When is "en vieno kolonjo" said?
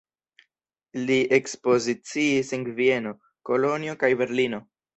2.59-3.99